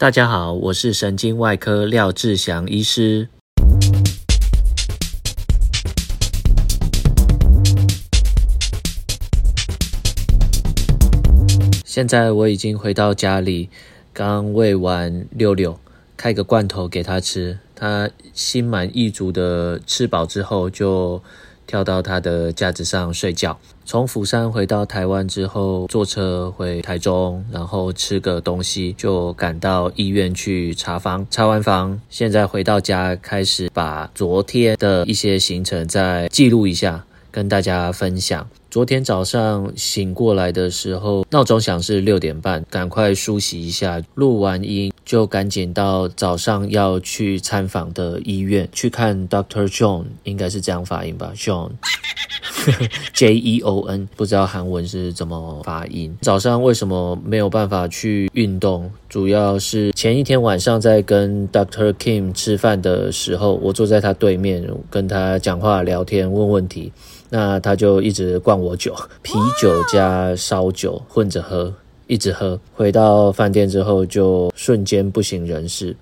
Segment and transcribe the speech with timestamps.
[0.00, 3.28] 大家好，我是神经外科廖志祥医师。
[11.84, 13.68] 现在我已经回到家里，
[14.14, 15.78] 刚喂完六六，
[16.16, 21.22] 开个罐头给他吃，他心满意足的吃饱之后就。
[21.70, 23.56] 跳到他的架子上睡觉。
[23.84, 31.24] 从釜山回到台湾之后，坐车回台中，然后吃个东西，就赶到医院去查房。
[31.30, 38.48] 查完房，现在回到家，开始把昨天的一些行程再记录一下，跟大家分享。
[38.70, 44.92] 昨天早上醒过来的时候，闹钟响是六点半，赶快梳洗一下，录完音。
[45.04, 51.72] 就赶紧到早上要去参访的医院去看 Doctor John，应该是这样发音吧，John
[53.14, 56.16] John，J E O N，不知道韩文是怎么发音。
[56.20, 58.90] 早上为什么没有办法去运动？
[59.08, 66.92] 主要是前一天晚上在跟 Doctor Kim 吃饭的时候，我坐在他对面，跟他讲话聊天，问问题，
[67.30, 71.72] 那他就一直灌我酒，啤酒加烧酒混着喝。
[72.06, 75.96] 一直喝，回到饭店之后就瞬间不省人事。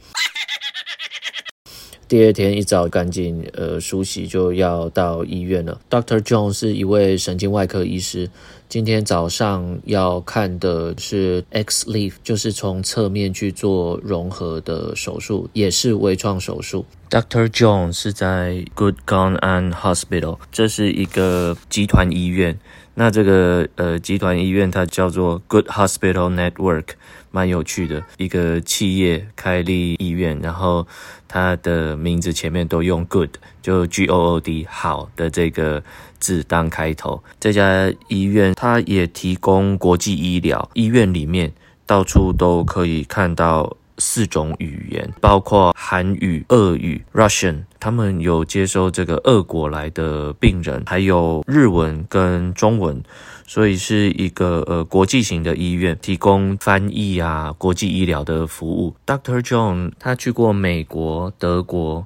[2.09, 5.79] 第二天一早赶紧呃梳洗就要到医院了。
[5.91, 8.31] Doctor John 是一位神经外科医师，
[8.69, 16.85] 今天早上要看的是 XLIF，就是从侧面去做融合的手术，也是微创手术。
[17.09, 17.49] Dr.
[17.49, 22.59] John 是在 Good Gun An Hospital，这是一个集团医院。
[22.93, 26.89] 那这个呃集团医院它叫做 Good Hospital Network，
[27.31, 30.87] 蛮有趣的一个企业开立医院，然后
[31.27, 35.83] 它的名字前面都用 Good，就 G O O D 好的这个
[36.19, 37.23] 字当开头。
[37.41, 41.53] 这家医院它也提供国际医疗，医院里面
[41.87, 43.77] 到处都可以看到。
[44.01, 53.03] 四种语言，包括韩语、俄语 （Russian），他们有接收这个俄国来的病人，还有日文跟中文，
[53.45, 58.95] 所以是一个呃国际型的医院，提供翻译啊、国际医疗的服务。
[59.05, 62.05] Doctor John 他去过美国、德国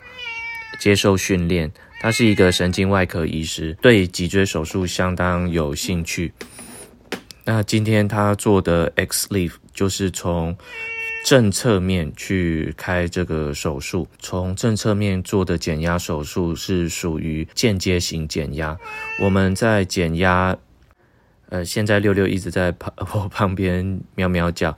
[0.80, 1.70] 接受训练，
[2.02, 6.32] 他是一个神经外科医师，对脊椎手术相当有兴趣。
[7.44, 10.56] 那今天他做的 XLIF 就是从
[11.24, 18.76] 正侧面去开这个手术，从正侧面做的减压手术是属于间接型减压。
[19.20, 20.56] 我们在减压，
[21.50, 24.76] 呃，现在六六一直在旁我旁边喵喵叫。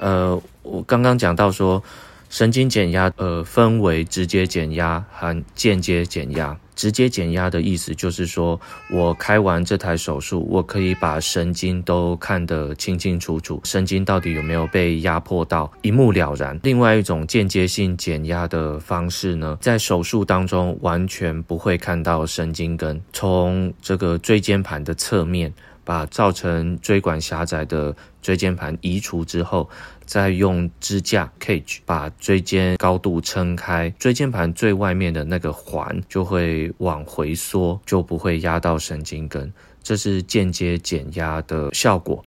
[0.00, 1.80] 呃，我刚刚讲到说，
[2.28, 6.58] 神经减压，呃，分为直接减压和间接减压。
[6.74, 16.58] 直接减压的意思就是说，我开完这台手术，我可以把神经都看得清清楚楚，神经到底有没有被压迫到，一目了然。
[16.62, 25.52] 另外一种间接性减压的方式呢，在手术当中完全不会看到神经根，从这个椎间盘的侧面。
[25.86, 29.68] 把造成椎管狭窄的椎间盘移除之后，
[30.06, 39.52] 再用支架 cage 把椎间高度撑开，椎间盘最外面的那个环就会往回缩，就不会压到神经根。
[39.82, 42.24] 这是间接减压的效果。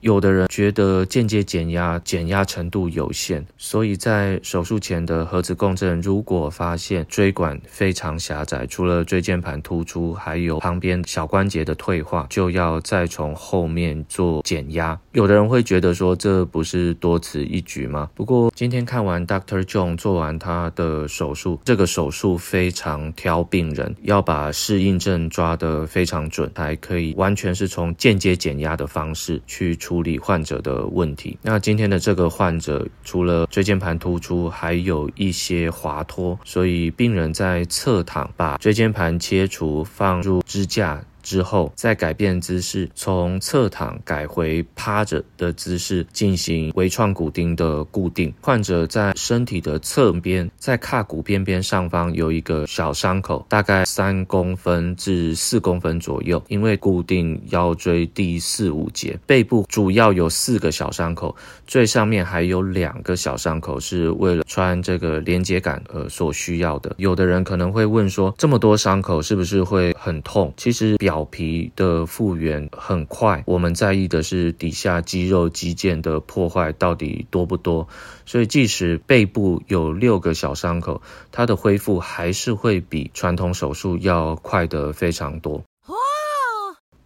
[0.00, 14.96] 有的人觉得间接减压减压程度有限，所以在手术前的核磁共振，如果发现椎管非常狭窄，除了椎间盘突出，还有旁边小关节的退化，就要再从后面做减压。
[15.12, 18.08] 有的人会觉得说，这不是多此一举吗？
[18.14, 29.76] 不过今天看完 Doctor John 做完他的手术，这个手术非常挑病人，要把适应症抓得非常准，才可以完全是从间接减压的方式去。
[29.88, 31.38] 处理患者的问题。
[31.40, 41.02] 那今天的这个患者除了椎间盘突出，还有一些滑脱，所以病人在侧躺，把椎间盘切除，放入支架。
[41.28, 48.32] 之后再改变姿势，从侧躺改回趴着的姿势进行微创骨钉的固定。
[48.40, 56.42] 患者在身体的侧边，在髂骨边边上方有一个小伤口，大概三公分至四公分左右。
[56.48, 61.36] 因为固定腰椎第四五节，背部主要有四个小伤口，
[61.66, 66.94] 最上面还有两个小伤口，是为了穿这个连接杆呃所需要的。
[66.96, 70.50] 有的人可能会问说，这么多伤口是不是会很痛？
[70.56, 71.17] 其实表。
[71.18, 77.88] 表皮的复原很快，我们在意的是底下肌肉肌腱的破坏到底多不多。
[78.24, 85.64] 所以即使背部有六个小伤口，它的恢复还是会比传统手术要快得非常多。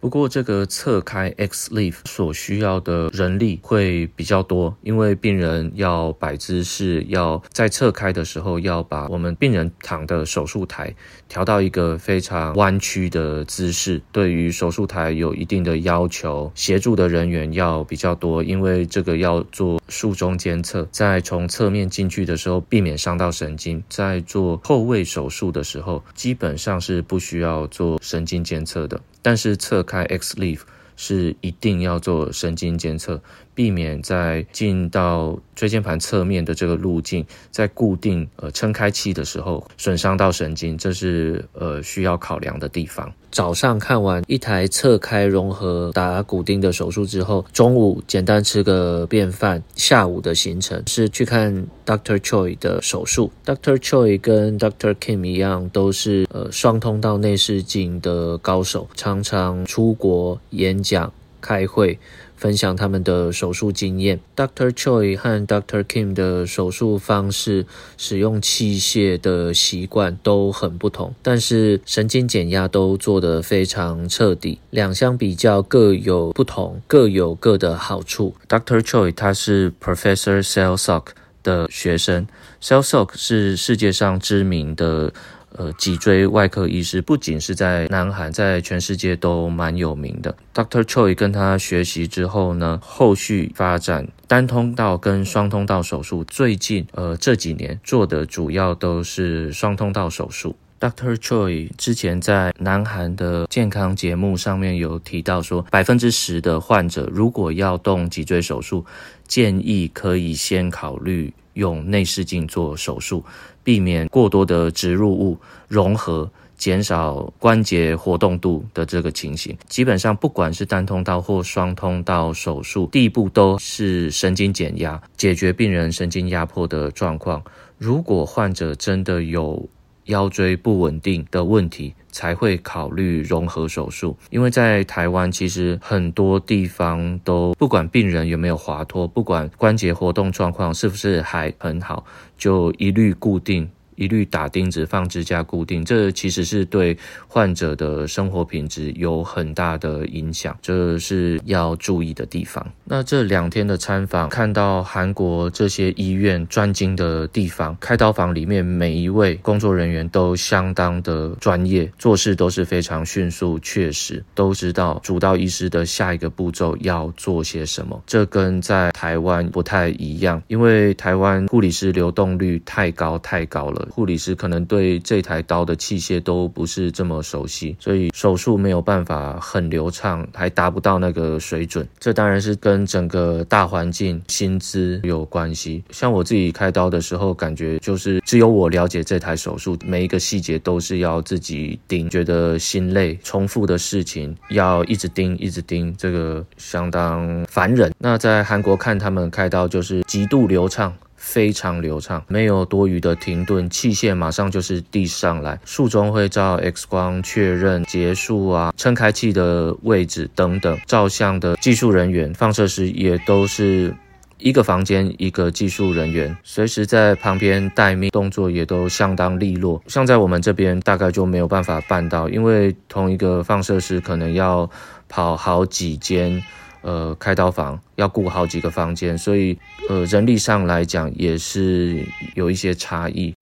[0.03, 10.93] 不过这个侧开 XLIF 所需要的人力会比较多，因为病人要摆姿势，要在侧开的时候要把我们病人躺的手术台
[11.29, 30.59] 调到一个非常弯曲的姿势，对于手术台有一定的要求，协助的人员要比较多，因为这个要做术中监测，在从侧面进去的时候避免伤到神经，在做后位手术的时候基本上是不需要做神经监测的，但是侧开 XLIF
[30.95, 33.23] 是一定要做神经监测。
[33.55, 43.11] 避免在进到椎间盘侧面的这个路径，在固定呃撑开器的时候损伤到神经，这是呃需要考量的地方。
[43.31, 52.19] 早上看完一台侧开融合打骨钉的手术之后，中午简单吃个便饭，下午的行程是去看 Dr.
[52.19, 53.31] Choi 的手术。
[53.43, 53.77] Dr.
[53.77, 54.93] Choi 跟 Dr.
[54.95, 61.11] Kim 一样，都是呃双通道内视镜的高手，常常出国演讲、
[61.41, 61.97] 开会。
[62.43, 64.19] 分享他们的手术经验。
[64.35, 64.69] Dr.
[64.71, 65.81] Choi 和 Dr.
[65.83, 67.65] Kim 的手术方式、
[67.97, 74.59] 使用器械的习惯都很不同，但是神经减压都做得非常彻底。
[74.71, 78.35] 两相比较各有不同，各有各的好处。
[78.49, 78.81] Dr.
[78.81, 81.05] Choi 他是 Professor Selsok
[81.43, 82.27] 的学生
[82.61, 85.13] ，Selsok 是世界上知名的。
[85.57, 90.35] 呃，脊椎外科医师不仅是在南韩，在全世界都蛮有名的。
[90.53, 90.83] Dr.
[90.83, 96.23] Choi 跟他学习之后呢，后续发展单通道跟双通道手术。
[96.23, 100.55] 最近呃这几年做的主要都是双通道手术。
[100.79, 101.15] Dr.
[101.15, 108.85] Choi 之前在南韩的健康节目上面有提到说，百分之十的患者如果要动脊椎手术，
[109.25, 113.23] 建议可以先考虑用内视镜做手术。
[113.63, 115.37] 避免过多的植入物
[115.67, 119.57] 融合，减少关节活动度的这个情形。
[119.67, 127.43] 基本上，不管是单通道或双通道手术，第一步都是神经减压，解决病人神经压迫的状况。
[127.77, 129.67] 如果患者真的有
[130.05, 134.17] 腰椎不稳定的问题，才会考虑融合手术。
[134.29, 142.05] 因为在台湾，其实很多地方都不管病人有没有滑脱，不管关节活动状况是不是还很好，
[142.37, 143.69] 就一律固定。
[143.95, 146.97] 一律打钉子放支架固定，这其实是对
[147.27, 152.65] 患者的生活品质有很大的影响，这是要注意的地方。
[152.83, 168.01] 那这两天的参访，看到韩国这些医院专精的地方，开刀房里面每一位工作人员都相当的专业，做事都是非常迅速确实，都知道主刀医师的下一个步骤要做些什么。
[168.05, 173.82] 这跟在台湾不太一样，因为台湾护理师流动率太高太高了。
[173.91, 181.87] 护理师可能对这台刀的器械都不是这么熟悉，所以手术没有办法很流畅，还达不到那个水准。
[181.99, 185.83] 这当然是跟整个大环境、薪资有关系。
[185.91, 197.93] 像我自己开刀的时候，感觉就是只有我了解这台手术，每一个细节都是要自己盯，觉得心累，重复的事情要一直盯、一直盯，这个相当烦人。
[197.97, 200.93] 那在韩国看他们开刀，就是极度流畅。
[201.23, 213.95] 非常流畅，没有多余的停顿，器械马上就是递上来，术中会照 X 光确认结束啊，撑开器的位置等等，照相的技术人员、放射师也都是
[214.37, 219.81] 一个房间一个技术人员，随时在旁边待命，动作也都相当利落。
[219.87, 224.69] 像在我们这边大概就没有办法办到，因为同一个放射师可能要
[225.07, 226.43] 跑好几间。
[226.83, 229.57] 呃，开刀房要顾好几个房间，所以
[229.89, 233.33] 呃，人力上来讲也是有一些差异。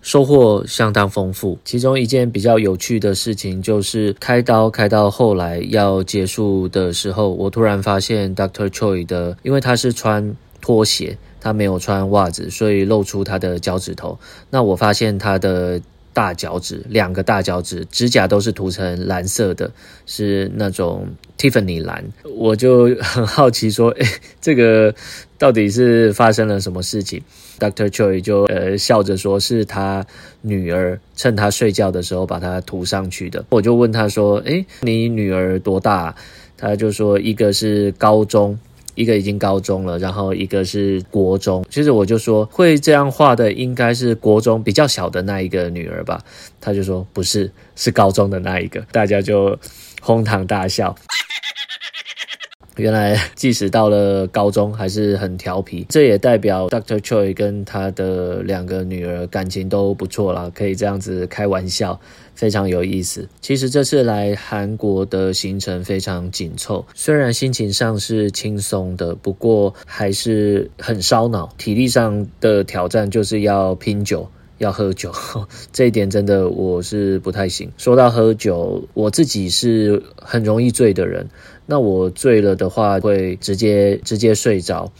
[0.00, 8.68] 收获相当丰富，其中一件比较有趣的事情就是开刀开到后来要结束的时候，我突然发现 Dr.
[8.68, 14.18] Choi 的，因为他是穿拖鞋，他没有穿袜子，所以露出他的脚趾头。
[14.50, 15.80] 那我发现他的。
[16.12, 19.70] 大脚趾，两个大脚趾，指甲都是涂成蓝色的，
[20.06, 21.06] 是那种
[21.38, 22.04] Tiffany 蓝。
[22.36, 24.06] 我就很好奇说，诶，
[24.40, 24.94] 这个
[25.38, 27.22] 到底是发生了什么事情
[27.58, 30.04] Doctor Choi 就呃笑着说，是他
[30.40, 33.44] 女儿趁他睡觉的时候把它涂上去的。
[33.48, 36.14] 我就问他说，诶，你女儿多大？
[36.56, 38.58] 他就说一个是高中。
[38.94, 41.64] 一个已经高中了，然后一个是国中。
[41.70, 46.22] 其实我就说，会这样画的应该是国中比较小的那一个女儿吧。
[46.60, 48.80] 他就说不是，是高中的那一个。
[48.92, 49.58] 大家就
[50.00, 50.94] 哄堂大笑。
[52.76, 56.98] 原来即使到了高中还是很调皮，这也代表 Dr.
[57.00, 62.00] Choi 跟他的两个女儿感情都不错啦，可以这样子开玩笑，
[62.42, 63.28] 非常有意思。
[63.40, 74.28] 其实这次来韩国的行程非常紧凑，虽然心情上是轻松的，不过还是很烧脑，体力上的挑战就是要拼酒。
[74.58, 75.12] 要喝酒，
[75.72, 77.70] 这一点真的我是不太行。
[77.78, 81.28] 说到喝酒，我自己是很容易醉的人。
[81.66, 84.92] 那我醉了的话，会直接直接睡着。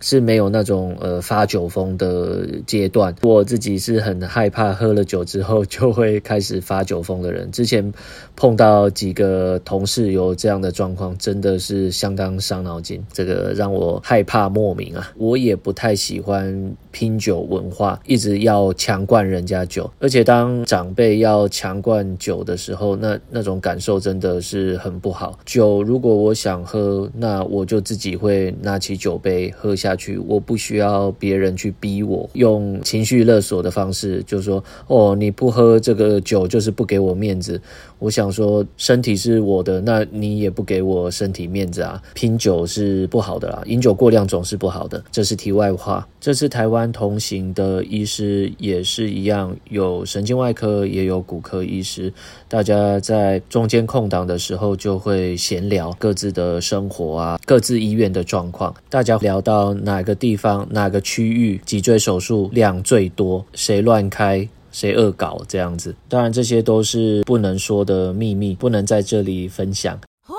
[0.00, 7.50] 是没有那种呃发酒疯的阶段，我自己是很害怕喝了酒之后就会开始发酒疯的人。
[7.50, 7.92] 之前
[8.34, 15.12] 碰到几个同事有这样的状况，真的是相当伤脑筋，这个让我害怕莫名啊！
[15.18, 25.38] 我也不太喜欢拼酒文化，一直要强灌人家酒，而且当长辈要强灌酒的时候，那那种感受真的是很不好。
[25.44, 29.89] 酒如果我想喝，那我就自己会拿起酒杯喝下。
[29.90, 37.60] 下去，我不需要别人去逼我，用情绪勒索的方式，就说，哦，你不喝这个酒，就是不给我面子。
[37.98, 42.00] 我想说，身体是我的，那你也不给我身体面子啊！
[42.14, 45.02] 拼酒是不好的啦，饮酒过量总是不好的。
[45.10, 46.06] 这是题外话。
[46.20, 52.12] 这次台湾同行的医师也是一样，有神经外科，也有骨科医师。
[52.48, 58.74] 大家在中间空档的时候，就会闲聊各自的生活啊，各自医院的状况。
[58.88, 64.48] 大家聊到哪个地方、哪个区域脊椎手术量最多，谁乱开。
[64.72, 65.96] 谁恶搞这样子？
[66.08, 69.98] 当然，这些都是不能说的秘密，不能在这里分享。
[70.28, 70.36] 哇！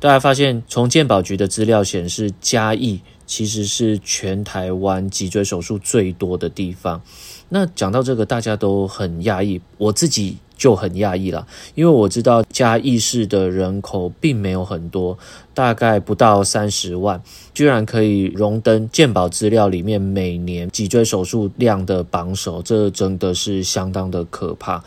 [0.00, 7.02] 大家发现，从健保局的资料显示，嘉义其实是全台湾脊椎手术最多的地方。
[7.50, 10.38] 那讲到这个，大家都很讶异，我自己。
[10.58, 15.16] 就很讶异了，因为我知道嘉义市的人口并没有很多，
[15.54, 17.22] 大概不到三十万，
[17.54, 24.82] 居然可以荣登健保资料里面每年脊椎手术量的榜首，这真的是相当的可怕。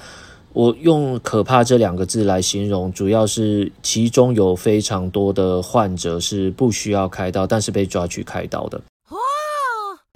[0.54, 8.82] 我用“可怕”这两个字来形容，主要是其中有非常多的患者是不需要开刀，但是被抓去开刀的。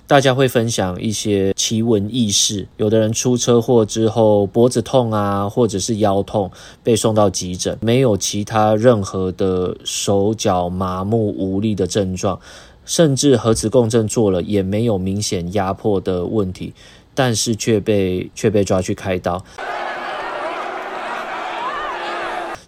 [0.08, 6.52] 大家会分享一些奇闻异事，有的人出车祸之后脖子痛啊，或者是腰痛，
[6.84, 12.40] 被送到急诊，没有其他任何的手脚麻木无力的症状，
[12.86, 16.72] 甚至核磁共振做了也没有明显压迫的问题，
[17.16, 19.44] 但是却被却被抓去开刀。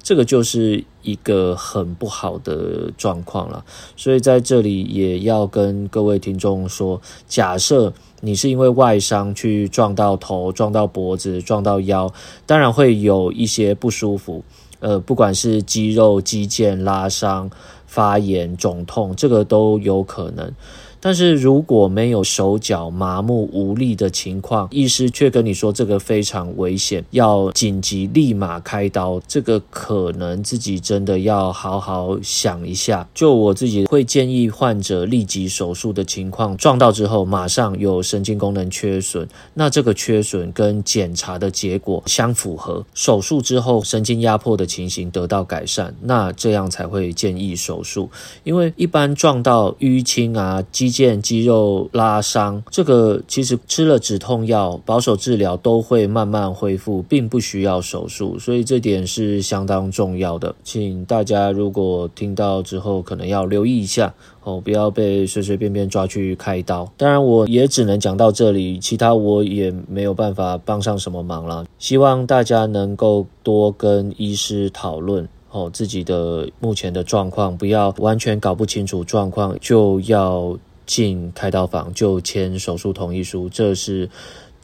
[0.07, 3.65] 这个就是一个很不好的状况了，
[3.97, 12.09] 所以在这里也要跟各位听众说，假设你是因为外伤去撞到头、撞到脖子、撞到腰，
[12.45, 14.45] 当然会有一些不舒服，
[14.79, 17.51] 呃，不管是肌肉、肌腱拉伤、
[17.85, 20.53] 发炎、肿痛，这个都有可能。
[20.99, 33.07] 但是如果没有手脚麻木无力的情况，医师却跟你说这个非常危险，要紧急立马开刀，这个可能自己真的要好好想一下。
[33.13, 48.09] 就我自己会建议患者立即手术的情况，撞到之后马上有神经功能缺损，那这个缺损跟检查的结果相符合，手术之后神经压迫的情形得到改善，那这样才会建议手术。
[48.43, 60.55] 因为一般撞到淤青啊，肌肌腱肌肉拉伤，这个其实吃了止痛药、保守治疗都会慢慢恢复，并不需要手术，所以这点是相当重要的。
[60.63, 64.13] 请大家如果听到之后，可能要留意一下
[64.43, 66.91] 哦，不要被随随便便抓去开刀。
[66.97, 71.65] 当然，我也只能讲到这里，其他我也没有办法帮上什么忙了。
[71.77, 75.27] 希望大家能够多跟医师讨论。
[75.49, 80.55] 哦，自己的目前的状况，不要完全搞不清楚状况就要
[80.87, 84.09] 进开刀房，就签手术同意书，这是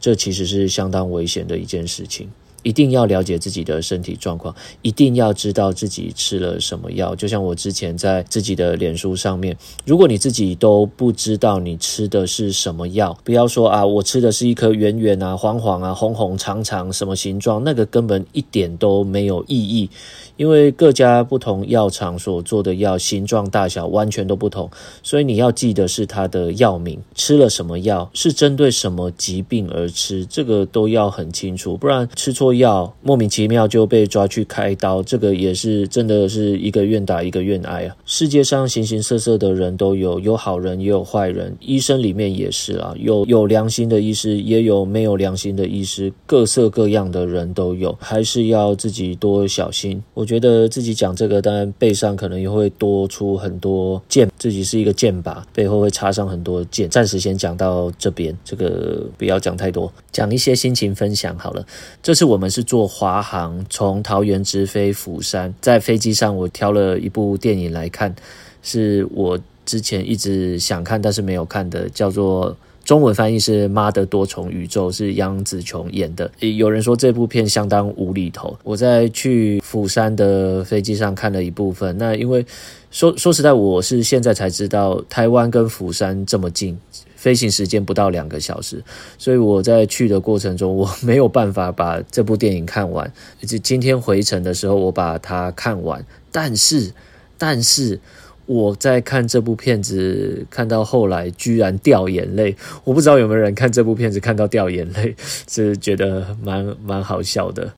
[0.00, 2.28] 这其实是相当危险的一件事情。
[2.64, 4.52] 一定要了解自己的身体状况，
[4.82, 7.14] 一定要知道自己吃了什么药。
[7.14, 9.56] 就像我之前在自己的脸书上面，
[9.86, 19.90] 如果你自己都不知道你吃的是什么药，不要说啊，我吃的是一颗圆圆啊、黄黄啊、红红长长什么形状，那个根本一点都没有意义。
[20.36, 24.68] 因为各家不同药厂所做的药形状大小完全都不同，
[25.02, 37.96] 所以你要记得是它的药名，吃了什么药，是针对什么疾病而吃，这个都要很清楚，不然吃错药，莫名其妙就被抓去开刀，这个也是真的是一个愿打一个愿挨啊。
[38.06, 50.02] 世界上形形色色的人都有，有好人也有坏人，医生里面也是啊，有有良心的医师，也有没有良心的医师，各色各样的人都有，还是要自己多小心。
[50.14, 56.88] 我觉得自己讲这个，当然背上可能也会多出很多剑，自己是一个剑靶，背后会插上很多剑。
[56.88, 61.64] 暂时先讲到这边，这个不要讲太多，讲一些心情分享好了。
[62.02, 68.14] 这次我们我们是坐华航从桃园直飞釜山，在飞机上我挑了一部电影来看，
[68.62, 72.54] 是我之前一直想看但是没有看的，叫做。
[72.84, 76.30] 中文翻译是《妈的多重宇宙》，是杨紫琼演的。
[76.40, 78.54] 有人说这部片相当无厘头。
[78.62, 81.96] 我在去釜山的飞机上看了一部分。
[81.96, 82.44] 那因为
[82.90, 86.78] 说说实在，我是现在才知道台湾跟釜山这么近，
[87.24, 88.84] 飞行时间不到两个小时，
[89.16, 93.10] 所以我在去的过程中我没有办法把这部电影看完。
[93.40, 96.92] 就今天回程的时候我把它看完，但是，
[97.38, 97.98] 但是。
[98.46, 102.54] 我在看这部片子，看到后来居然掉眼泪。
[102.84, 105.16] 我不知道有没有人看这部片子看到掉眼泪，
[105.48, 107.72] 是觉得蛮蛮好笑的。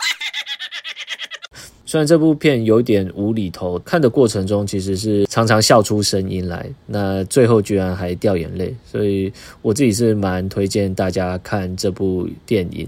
[1.97, 12.87] 虽然这部片有点无厘头，看的过程中其实是常常笑出声音来，那最后居然还掉眼泪，所以我自己是蛮推荐大家看这部电影，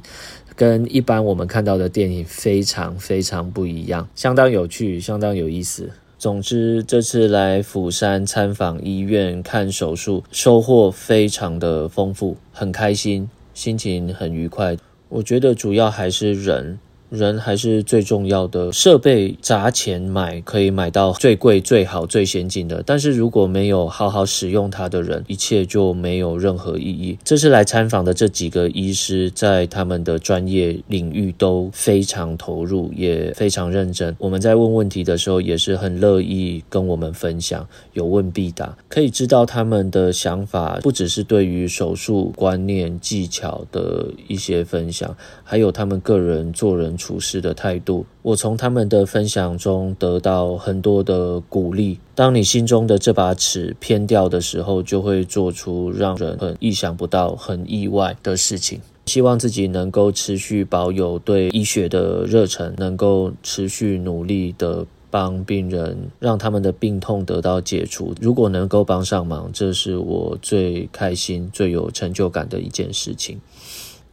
[0.55, 5.88] 跟一般我们看到的电影非常非常不一样，相当有趣，相当有意思。
[6.19, 14.77] 总之，这次来釜山参访医院看手术，收获非常的丰富，很开心，心情很愉快。
[15.09, 16.79] 我觉得主要还是人。
[17.11, 27.17] 人还是最重要的，设备砸钱买可以买到最贵、最好、最先进的，但是如果没有好好使用它的人，一切就没有任何意义。
[27.25, 34.15] 这次来参访的这几个医师，在他们的专业领域都非常投入，也非常认真。
[34.19, 51.99] 我们在问问题的时候，也是很乐意跟我们分享，有问必答，可以知道他们的想法，不只是对于手术观念、技巧的一些分享，还有他们个人做人处事的态度，我从他们的分享中得到很多的鼓励。
[52.14, 58.81] 当你心中的这把尺偏掉的时候，就会做出让人很意想不到、很意外的事情。
[59.07, 68.12] 希望自己能够持续保有对医学的热忱，能够持续努力的帮病人，让他们的病痛得到解除。
[68.21, 73.40] 如果能够帮上忙，这是我最开心、最有成就感的一件事情。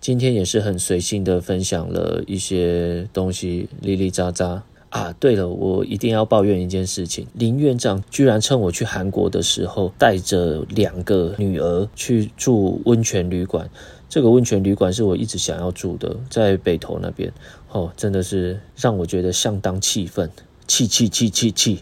[0.06, 5.12] 今天也是很随性的分享了一些东西，哩哩喳喳啊。
[5.20, 13.68] 对了，我一定要抱怨一件事情，林院长居然趁我去韩国的时候，带着两个女儿去住温泉旅馆。
[14.08, 17.34] 这个温泉旅馆是我一直想要住的，在北投那边。
[17.72, 20.30] 哦，真的是让我觉得相当气愤，
[20.68, 21.80] 气气气气气。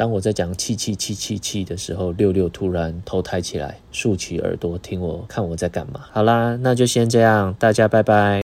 [0.00, 6.00] 当我在讲气气气气气的时候，六六突然头抬起来，竖起耳朵听我看我在干嘛。
[6.10, 8.49] 好啦，那就先这样，大家拜拜。